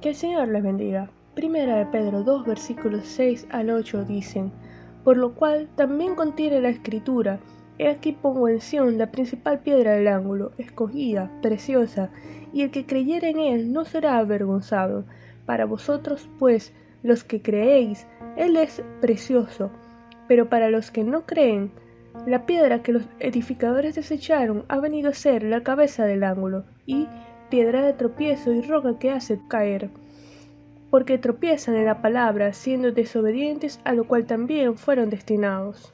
[0.00, 1.10] Que el Señor les bendiga.
[1.34, 4.50] Primera de Pedro 2 versículos 6 al 8 dicen,
[5.04, 7.38] por lo cual también contiene la escritura,
[7.76, 12.10] He aquí pongo en Sión la principal piedra del ángulo, escogida, preciosa,
[12.52, 15.04] y el que creyere en él no será avergonzado.
[15.46, 18.06] Para vosotros, pues, los que creéis,
[18.36, 19.70] él es precioso,
[20.28, 21.72] pero para los que no creen,
[22.26, 27.06] la piedra que los edificadores desecharon ha venido a ser la cabeza del ángulo, y
[27.50, 29.90] piedra de tropiezo y roca que hace caer.
[30.88, 35.92] Porque tropiezan en la palabra, siendo desobedientes a lo cual también fueron destinados.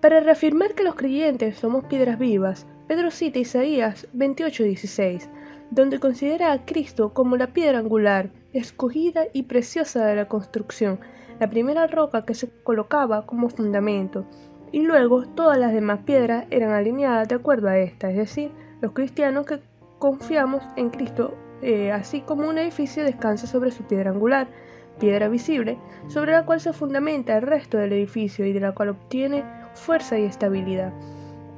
[0.00, 5.28] Para reafirmar que los creyentes somos piedras vivas, Pedro cita Isaías 28:16,
[5.70, 11.00] donde considera a Cristo como la piedra angular, escogida y preciosa de la construcción,
[11.40, 14.26] la primera roca que se colocaba como fundamento,
[14.72, 18.50] y luego todas las demás piedras eran alineadas de acuerdo a esta, es decir,
[18.80, 19.60] los cristianos que
[19.98, 24.48] confiamos en Cristo, eh, así como un edificio descansa sobre su piedra angular,
[24.98, 25.78] piedra visible,
[26.08, 30.18] sobre la cual se fundamenta el resto del edificio y de la cual obtiene fuerza
[30.18, 30.92] y estabilidad.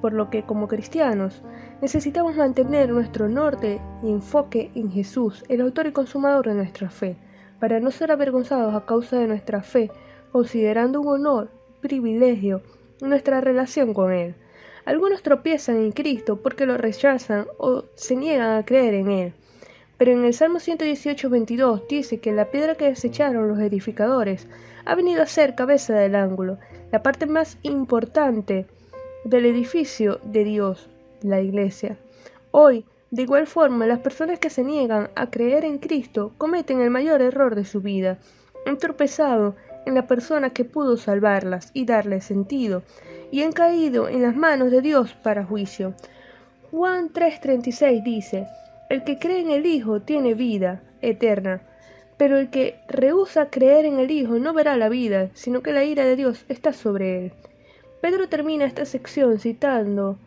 [0.00, 1.42] Por lo que como cristianos
[1.80, 7.16] necesitamos mantener nuestro norte y enfoque en Jesús, el autor y consumador de nuestra fe,
[7.60, 9.90] para no ser avergonzados a causa de nuestra fe,
[10.32, 12.62] considerando un honor, privilegio,
[13.00, 14.34] nuestra relación con Él.
[14.86, 19.32] Algunos tropiezan en Cristo porque lo rechazan o se niegan a creer en Él.
[19.98, 24.46] Pero en el Salmo 118, 22 dice que la piedra que desecharon los edificadores
[24.84, 26.58] ha venido a ser cabeza del ángulo,
[26.92, 28.66] la parte más importante
[29.24, 30.88] del edificio de Dios,
[31.20, 31.98] la iglesia.
[32.52, 36.90] Hoy, de igual forma, las personas que se niegan a creer en Cristo cometen el
[36.90, 38.18] mayor error de su vida.
[38.66, 42.82] Han tropezado en la persona que pudo salvarlas y darles sentido,
[43.30, 45.94] y han caído en las manos de Dios para juicio.
[46.70, 48.46] Juan 3:36 dice,
[48.90, 51.62] El que cree en el Hijo tiene vida eterna,
[52.18, 55.84] pero el que rehúsa creer en el Hijo no verá la vida, sino que la
[55.84, 57.32] ira de Dios está sobre él.
[58.02, 60.18] Pedro termina esta sección citando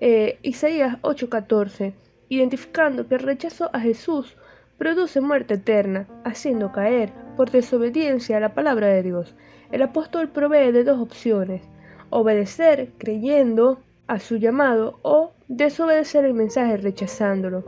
[0.00, 1.94] eh, Isaías 8:14
[2.28, 4.36] identificando que el rechazo a Jesús
[4.78, 9.34] produce muerte eterna, haciendo caer, por desobediencia a la palabra de Dios.
[9.70, 11.62] El apóstol provee de dos opciones,
[12.10, 17.64] obedecer creyendo a su llamado o desobedecer el mensaje rechazándolo.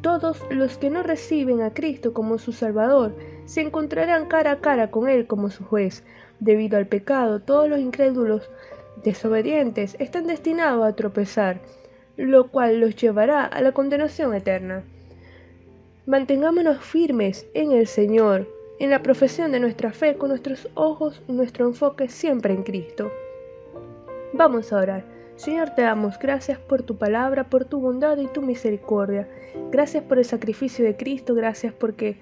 [0.00, 4.90] Todos los que no reciben a Cristo como su Salvador se encontrarán cara a cara
[4.90, 6.04] con Él como su juez.
[6.40, 8.50] Debido al pecado, todos los incrédulos
[9.04, 11.60] desobedientes están destinados a tropezar
[12.16, 14.84] lo cual los llevará a la condenación eterna.
[16.06, 18.48] Mantengámonos firmes en el Señor,
[18.82, 23.12] en la profesión de nuestra fe, con nuestros ojos y nuestro enfoque siempre en Cristo.
[24.32, 25.04] Vamos a orar.
[25.36, 29.28] Señor, te damos gracias por tu palabra, por tu bondad y tu misericordia.
[29.70, 32.18] Gracias por el sacrificio de Cristo, gracias porque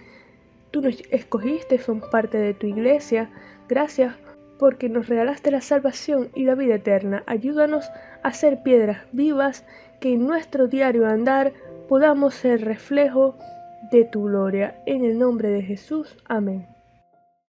[0.70, 3.30] tú nos escogiste, son parte de tu iglesia.
[3.66, 4.14] Gracias
[4.58, 7.22] porque nos regalaste la salvación y la vida eterna.
[7.24, 7.90] Ayúdanos
[8.22, 9.64] a ser piedras vivas
[9.98, 11.54] que en nuestro diario andar
[11.88, 13.34] podamos ser reflejo
[13.90, 14.76] de tu gloria.
[14.86, 16.16] En el nombre de Jesús.
[16.26, 16.66] Amén.